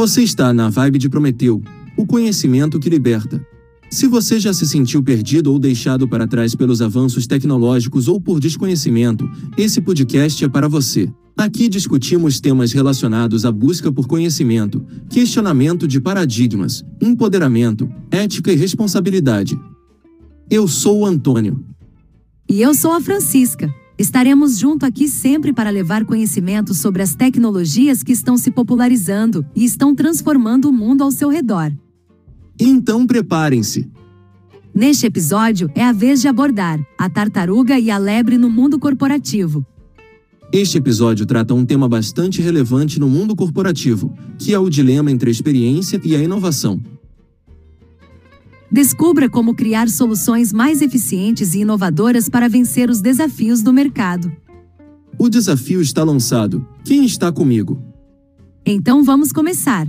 Você 0.00 0.22
está 0.22 0.50
na 0.54 0.70
vibe 0.70 0.98
de 0.98 1.10
Prometeu, 1.10 1.62
o 1.94 2.06
conhecimento 2.06 2.80
que 2.80 2.88
liberta. 2.88 3.38
Se 3.90 4.06
você 4.06 4.40
já 4.40 4.50
se 4.50 4.66
sentiu 4.66 5.02
perdido 5.02 5.52
ou 5.52 5.58
deixado 5.58 6.08
para 6.08 6.26
trás 6.26 6.54
pelos 6.54 6.80
avanços 6.80 7.26
tecnológicos 7.26 8.08
ou 8.08 8.18
por 8.18 8.40
desconhecimento, 8.40 9.30
esse 9.58 9.78
podcast 9.78 10.42
é 10.42 10.48
para 10.48 10.68
você. 10.68 11.12
Aqui 11.36 11.68
discutimos 11.68 12.40
temas 12.40 12.72
relacionados 12.72 13.44
à 13.44 13.52
busca 13.52 13.92
por 13.92 14.06
conhecimento, 14.06 14.82
questionamento 15.10 15.86
de 15.86 16.00
paradigmas, 16.00 16.82
empoderamento, 16.98 17.86
ética 18.10 18.50
e 18.50 18.56
responsabilidade. 18.56 19.54
Eu 20.48 20.66
sou 20.66 21.00
o 21.00 21.04
Antônio. 21.04 21.62
E 22.48 22.62
eu 22.62 22.72
sou 22.72 22.92
a 22.92 23.02
Francisca. 23.02 23.70
Estaremos 24.00 24.56
junto 24.56 24.86
aqui 24.86 25.06
sempre 25.06 25.52
para 25.52 25.68
levar 25.68 26.06
conhecimento 26.06 26.72
sobre 26.72 27.02
as 27.02 27.14
tecnologias 27.14 28.02
que 28.02 28.12
estão 28.12 28.38
se 28.38 28.50
popularizando 28.50 29.44
e 29.54 29.62
estão 29.62 29.94
transformando 29.94 30.70
o 30.70 30.72
mundo 30.72 31.04
ao 31.04 31.10
seu 31.10 31.28
redor. 31.28 31.70
Então 32.58 33.06
preparem-se. 33.06 33.90
Neste 34.74 35.04
episódio, 35.04 35.70
é 35.74 35.84
a 35.84 35.92
vez 35.92 36.22
de 36.22 36.28
abordar 36.28 36.80
a 36.96 37.10
tartaruga 37.10 37.78
e 37.78 37.90
a 37.90 37.98
lebre 37.98 38.38
no 38.38 38.48
mundo 38.48 38.78
corporativo. 38.78 39.66
Este 40.50 40.78
episódio 40.78 41.26
trata 41.26 41.52
um 41.52 41.66
tema 41.66 41.86
bastante 41.86 42.40
relevante 42.40 42.98
no 42.98 43.06
mundo 43.06 43.36
corporativo, 43.36 44.14
que 44.38 44.54
é 44.54 44.58
o 44.58 44.70
dilema 44.70 45.10
entre 45.10 45.28
a 45.28 45.30
experiência 45.30 46.00
e 46.02 46.16
a 46.16 46.22
inovação. 46.22 46.80
Descubra 48.72 49.28
como 49.28 49.52
criar 49.52 49.88
soluções 49.88 50.52
mais 50.52 50.80
eficientes 50.80 51.54
e 51.54 51.60
inovadoras 51.60 52.28
para 52.28 52.48
vencer 52.48 52.88
os 52.88 53.00
desafios 53.00 53.62
do 53.62 53.72
mercado. 53.72 54.30
O 55.18 55.28
desafio 55.28 55.80
está 55.80 56.04
lançado. 56.04 56.64
Quem 56.84 57.04
está 57.04 57.32
comigo? 57.32 57.82
Então 58.64 59.02
vamos 59.02 59.32
começar. 59.32 59.88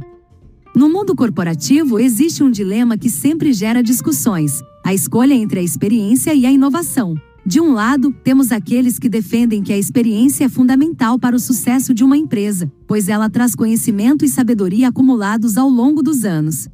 No 0.75 0.89
mundo 0.89 1.15
corporativo, 1.15 1.99
existe 1.99 2.41
um 2.41 2.49
dilema 2.49 2.97
que 2.97 3.09
sempre 3.09 3.53
gera 3.53 3.83
discussões: 3.83 4.63
a 4.83 4.93
escolha 4.93 5.33
entre 5.35 5.59
a 5.59 5.63
experiência 5.63 6.33
e 6.33 6.45
a 6.45 6.51
inovação. 6.51 7.15
De 7.45 7.59
um 7.59 7.73
lado, 7.73 8.11
temos 8.23 8.51
aqueles 8.51 8.97
que 8.97 9.09
defendem 9.09 9.61
que 9.61 9.73
a 9.73 9.77
experiência 9.77 10.45
é 10.45 10.49
fundamental 10.49 11.19
para 11.19 11.35
o 11.35 11.39
sucesso 11.39 11.93
de 11.93 12.03
uma 12.03 12.17
empresa, 12.17 12.71
pois 12.87 13.09
ela 13.09 13.29
traz 13.29 13.53
conhecimento 13.53 14.25
e 14.25 14.29
sabedoria 14.29 14.89
acumulados 14.89 15.55
ao 15.55 15.69
longo 15.69 16.01
dos 16.01 16.25
anos. 16.25 16.67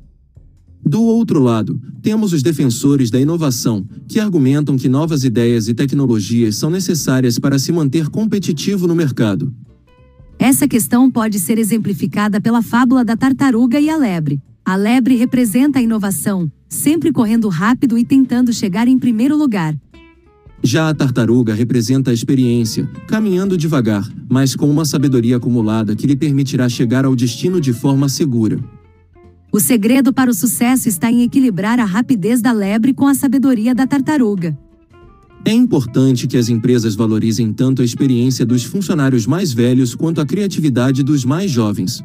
Do 0.87 1.01
outro 1.01 1.41
lado, 1.41 1.81
temos 2.01 2.31
os 2.31 2.41
defensores 2.41 3.11
da 3.11 3.19
inovação, 3.19 3.85
que 4.07 4.21
argumentam 4.21 4.77
que 4.77 4.87
novas 4.87 5.25
ideias 5.25 5.67
e 5.67 5.73
tecnologias 5.73 6.55
são 6.55 6.69
necessárias 6.69 7.37
para 7.37 7.59
se 7.59 7.73
manter 7.73 8.07
competitivo 8.07 8.87
no 8.87 8.95
mercado. 8.95 9.53
Essa 10.39 10.65
questão 10.65 11.11
pode 11.11 11.39
ser 11.39 11.57
exemplificada 11.59 12.39
pela 12.39 12.61
fábula 12.61 13.03
da 13.03 13.17
tartaruga 13.17 13.81
e 13.81 13.89
a 13.89 13.97
lebre. 13.97 14.41
A 14.63 14.77
lebre 14.77 15.17
representa 15.17 15.79
a 15.79 15.81
inovação, 15.81 16.49
sempre 16.69 17.11
correndo 17.11 17.49
rápido 17.49 17.97
e 17.97 18.05
tentando 18.05 18.53
chegar 18.53 18.87
em 18.87 18.97
primeiro 18.97 19.35
lugar. 19.35 19.75
Já 20.63 20.87
a 20.87 20.93
tartaruga 20.93 21.53
representa 21.53 22.11
a 22.11 22.13
experiência, 22.13 22.89
caminhando 23.07 23.57
devagar, 23.57 24.09
mas 24.29 24.55
com 24.55 24.69
uma 24.69 24.85
sabedoria 24.85 25.35
acumulada 25.35 25.97
que 25.97 26.07
lhe 26.07 26.15
permitirá 26.15 26.69
chegar 26.69 27.03
ao 27.03 27.13
destino 27.13 27.59
de 27.59 27.73
forma 27.73 28.07
segura. 28.07 28.57
O 29.57 29.59
segredo 29.59 30.13
para 30.13 30.29
o 30.29 30.33
sucesso 30.35 30.87
está 30.87 31.11
em 31.11 31.23
equilibrar 31.23 31.79
a 31.79 31.83
rapidez 31.83 32.43
da 32.43 32.51
lebre 32.51 32.93
com 32.93 33.07
a 33.07 33.15
sabedoria 33.15 33.73
da 33.73 33.87
tartaruga. 33.87 34.55
É 35.43 35.51
importante 35.51 36.27
que 36.27 36.37
as 36.37 36.47
empresas 36.47 36.93
valorizem 36.93 37.51
tanto 37.51 37.81
a 37.81 37.85
experiência 37.85 38.45
dos 38.45 38.63
funcionários 38.63 39.25
mais 39.25 39.51
velhos 39.51 39.95
quanto 39.95 40.21
a 40.21 40.25
criatividade 40.27 41.01
dos 41.01 41.25
mais 41.25 41.49
jovens. 41.49 42.03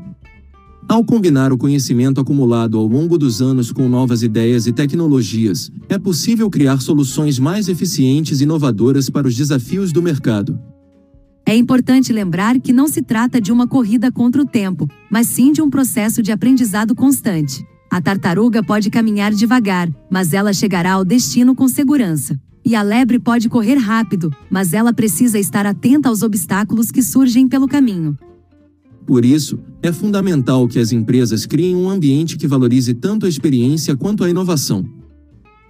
Ao 0.89 1.05
combinar 1.05 1.53
o 1.53 1.59
conhecimento 1.59 2.23
acumulado 2.23 2.79
ao 2.79 2.87
longo 2.87 3.19
dos 3.19 3.43
anos 3.43 3.71
com 3.71 3.87
novas 3.87 4.23
ideias 4.23 4.67
e 4.67 4.73
tecnologias, 4.73 5.71
é 5.91 5.99
possível 5.99 6.49
criar 6.49 6.81
soluções 6.81 7.39
mais 7.39 7.69
eficientes 7.69 8.41
e 8.41 8.45
inovadoras 8.45 9.11
para 9.11 9.29
os 9.29 9.37
desafios 9.37 9.93
do 9.93 10.01
mercado. 10.01 10.59
É 11.53 11.55
importante 11.55 12.15
lembrar 12.15 12.59
que 12.59 12.73
não 12.73 12.89
se 12.89 13.03
trata 13.03 13.39
de 13.39 13.53
uma 13.53 13.67
corrida 13.67 14.11
contra 14.11 14.41
o 14.41 14.47
tempo, 14.47 14.89
mas 15.11 15.27
sim 15.27 15.53
de 15.53 15.61
um 15.61 15.69
processo 15.69 16.23
de 16.23 16.33
aprendizado 16.33 16.95
constante. 16.95 17.63
A 17.91 18.01
tartaruga 18.01 18.63
pode 18.63 18.89
caminhar 18.89 19.33
devagar, 19.35 19.91
mas 20.11 20.33
ela 20.33 20.55
chegará 20.55 20.93
ao 20.93 21.05
destino 21.05 21.55
com 21.55 21.69
segurança. 21.69 22.41
E 22.65 22.75
a 22.75 22.81
lebre 22.81 23.19
pode 23.19 23.51
correr 23.51 23.75
rápido, 23.75 24.35
mas 24.49 24.73
ela 24.73 24.95
precisa 24.95 25.39
estar 25.39 25.67
atenta 25.67 26.09
aos 26.09 26.23
obstáculos 26.23 26.91
que 26.91 27.03
surgem 27.03 27.47
pelo 27.47 27.69
caminho. 27.69 28.17
Por 29.07 29.23
isso, 29.23 29.59
é 29.83 29.93
fundamental 29.93 30.67
que 30.67 30.79
as 30.79 30.91
empresas 30.91 31.45
criem 31.45 31.77
um 31.77 31.91
ambiente 31.91 32.39
que 32.39 32.49
valorize 32.49 32.95
tanto 32.95 33.27
a 33.27 33.29
experiência 33.29 33.95
quanto 33.95 34.25
a 34.25 34.31
inovação. 34.31 35.02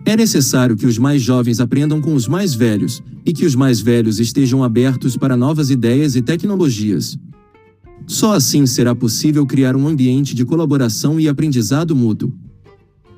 É 0.04 0.16
necessário 0.16 0.76
que 0.76 0.86
os 0.86 0.98
mais 0.98 1.22
jovens 1.22 1.60
aprendam 1.60 2.00
com 2.00 2.14
os 2.14 2.26
mais 2.26 2.54
velhos 2.54 3.02
e 3.24 3.32
que 3.32 3.46
os 3.46 3.54
mais 3.54 3.80
velhos 3.80 4.18
estejam 4.18 4.64
abertos 4.64 5.16
para 5.16 5.36
novas 5.36 5.70
ideias 5.70 6.16
e 6.16 6.22
tecnologias. 6.22 7.16
Só 8.06 8.32
assim 8.32 8.66
será 8.66 8.94
possível 8.94 9.46
criar 9.46 9.76
um 9.76 9.86
ambiente 9.86 10.34
de 10.34 10.44
colaboração 10.44 11.20
e 11.20 11.28
aprendizado 11.28 11.94
mútuo. 11.94 12.32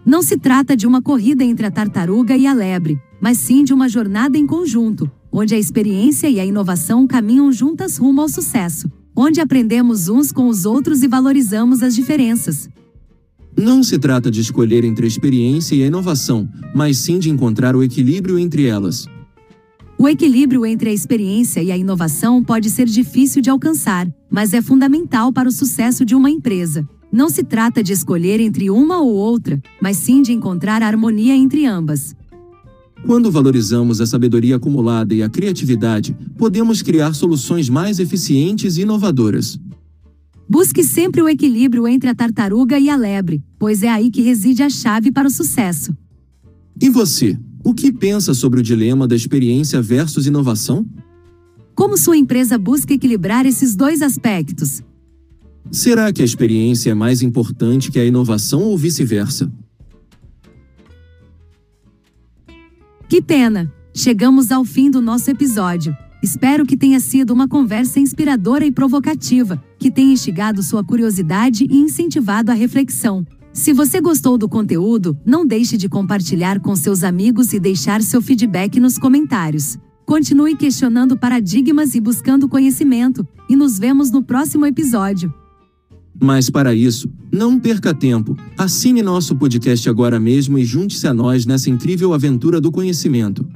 Não 0.05 0.23
se 0.23 0.37
trata 0.37 0.77
de 0.77 0.87
uma 0.87 1.01
corrida 1.01 1.43
entre 1.43 1.65
a 1.65 1.71
tartaruga 1.71 2.37
e 2.37 2.47
a 2.47 2.53
lebre, 2.53 3.01
mas 3.19 3.39
sim 3.39 3.65
de 3.65 3.73
uma 3.73 3.89
jornada 3.89 4.37
em 4.37 4.47
conjunto, 4.47 5.11
onde 5.33 5.55
a 5.55 5.59
experiência 5.59 6.29
e 6.29 6.39
a 6.39 6.45
inovação 6.45 7.07
caminham 7.07 7.51
juntas 7.51 7.97
rumo 7.97 8.21
ao 8.21 8.29
sucesso, 8.29 8.91
onde 9.17 9.41
aprendemos 9.41 10.09
uns 10.11 10.31
com 10.31 10.49
os 10.49 10.67
outros 10.67 11.03
e 11.03 11.09
valorizamos 11.09 11.83
as 11.83 11.95
diferenças. 11.95 12.69
Não 13.57 13.83
se 13.83 13.99
trata 13.99 14.31
de 14.31 14.41
escolher 14.41 14.85
entre 14.85 15.05
a 15.05 15.09
experiência 15.09 15.75
e 15.77 15.83
a 15.83 15.87
inovação, 15.87 16.49
mas 16.75 16.99
sim 16.99 17.19
de 17.19 17.31
encontrar 17.31 17.77
o 17.77 17.83
equilíbrio 17.83 18.39
entre 18.39 18.67
elas. 18.67 19.07
O 19.97 20.09
equilíbrio 20.09 20.67
entre 20.67 20.91
a 20.91 20.93
experiência 20.93 21.63
e 21.63 21.71
a 21.71 21.77
inovação 21.77 22.43
pode 22.43 22.69
ser 22.69 22.87
difícil 22.87 23.41
de 23.41 23.49
alcançar, 23.49 24.09
mas 24.29 24.53
é 24.53 24.61
fundamental 24.61 25.33
para 25.33 25.49
o 25.49 25.53
sucesso 25.53 26.05
de 26.05 26.17
uma 26.17 26.29
empresa. 26.29 26.87
Não 27.13 27.31
se 27.31 27.45
trata 27.45 27.81
de 27.81 27.93
escolher 27.93 28.41
entre 28.41 28.71
uma 28.71 29.01
ou 29.01 29.15
outra, 29.15 29.63
mas 29.81 29.99
sim 29.99 30.21
de 30.21 30.33
encontrar 30.33 30.83
a 30.83 30.87
harmonia 30.89 31.37
entre 31.37 31.65
ambas. 31.65 32.17
Quando 33.07 33.31
valorizamos 33.31 34.01
a 34.01 34.07
sabedoria 34.07 34.57
acumulada 34.57 35.15
e 35.15 35.23
a 35.23 35.29
criatividade, 35.29 36.17
podemos 36.37 36.83
criar 36.83 37.15
soluções 37.15 37.69
mais 37.69 38.01
eficientes 38.01 38.79
e 38.79 38.83
inovadoras. 38.83 39.61
Busque 40.49 40.85
sempre 40.85 41.23
o 41.23 41.29
equilíbrio 41.29 41.89
entre 41.89 42.11
a 42.11 42.15
tartaruga 42.15 42.79
e 42.79 42.91
a 42.91 42.97
lebre, 42.97 43.43
pois 43.59 43.83
é 43.83 43.89
aí 43.89 44.11
que 44.11 44.23
reside 44.23 44.63
a 44.63 44.69
chave 44.69 45.11
para 45.11 45.29
o 45.29 45.31
sucesso. 45.31 45.97
E 46.81 46.91
você, 46.91 47.39
o 47.65 47.73
que 47.73 47.91
pensa 47.93 48.35
sobre 48.35 48.61
o 48.61 48.63
dilema 48.63 49.09
da 49.09 49.17
experiência 49.17 49.81
versus 49.81 50.27
inovação? 50.27 50.87
Como 51.75 51.97
sua 51.97 52.17
empresa 52.17 52.59
busca 52.59 52.93
equilibrar 52.93 53.47
esses 53.47 53.75
dois 53.75 54.03
aspectos? 54.03 54.83
Será 55.71 56.13
que 56.13 56.23
a 56.23 56.25
experiência 56.25 56.91
é 56.91 56.95
mais 56.95 57.23
importante 57.23 57.91
que 57.91 57.99
a 57.99 58.05
inovação 58.05 58.63
ou 58.63 58.77
vice-versa? 58.77 59.51
Que 63.09 63.23
pena! 63.23 63.73
Chegamos 63.95 64.51
ao 64.51 64.65
fim 64.65 64.91
do 64.91 65.01
nosso 65.01 65.31
episódio. 65.31 65.97
Espero 66.25 66.65
que 66.65 66.75
tenha 66.75 66.99
sido 67.01 67.35
uma 67.35 67.47
conversa 67.47 68.01
inspiradora 68.01 68.65
e 68.65 68.73
provocativa, 68.73 69.63
que 69.79 69.91
tenha 69.91 70.15
instigado 70.15 70.63
sua 70.63 70.83
curiosidade 70.83 71.67
e 71.69 71.77
incentivado 71.77 72.51
a 72.51 72.55
reflexão. 72.55 73.27
Se 73.53 73.75
você 73.75 74.01
gostou 74.01 74.39
do 74.39 74.49
conteúdo, 74.49 75.15
não 75.23 75.47
deixe 75.47 75.77
de 75.77 75.87
compartilhar 75.87 76.61
com 76.61 76.75
seus 76.75 77.05
amigos 77.05 77.53
e 77.53 77.61
deixar 77.61 78.01
seu 78.01 78.23
feedback 78.23 78.81
nos 78.81 78.97
comentários. 78.97 79.77
Continue 80.07 80.57
questionando 80.57 81.15
paradigmas 81.15 81.95
e 81.95 82.01
buscando 82.01 82.49
conhecimento, 82.49 83.29
e 83.47 83.55
nos 83.55 83.79
vemos 83.79 84.11
no 84.11 84.23
próximo 84.23 84.65
episódio. 84.65 85.31
Mas 86.19 86.49
para 86.49 86.75
isso, 86.75 87.07
não 87.31 87.61
perca 87.61 87.93
tempo. 87.93 88.35
Assine 88.57 89.03
nosso 89.03 89.37
podcast 89.37 89.91
agora 89.91 90.19
mesmo 90.19 90.59
e 90.59 90.65
junte-se 90.65 91.07
a 91.07 91.13
nós 91.13 91.45
nessa 91.45 91.69
incrível 91.69 92.15
aventura 92.15 92.63
do 92.63 92.73
conhecimento. 92.73 93.47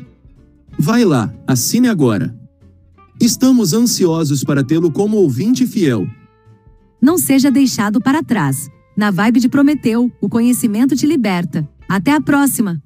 Vai 0.79 1.03
lá, 1.07 1.33
assine 1.47 1.89
agora. 1.89 2.37
Estamos 3.21 3.73
ansiosos 3.73 4.45
para 4.45 4.63
tê-lo 4.63 4.93
como 4.93 5.17
ouvinte 5.17 5.67
fiel. 5.67 6.07
Não 7.03 7.19
seja 7.19 7.51
deixado 7.51 8.01
para 8.01 8.23
trás. 8.23 8.69
Na 8.97 9.11
vibe 9.11 9.41
de 9.41 9.49
Prometeu, 9.49 10.11
o 10.21 10.29
conhecimento 10.29 10.95
te 10.95 11.05
liberta. 11.05 11.69
Até 11.89 12.13
a 12.13 12.21
próxima! 12.21 12.81